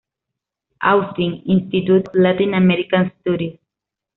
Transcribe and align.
Austin: 0.81 1.43
Institute 1.45 2.07
of 2.07 2.15
Latin 2.15 2.55
American 2.55 3.11
Studies. 3.21 3.59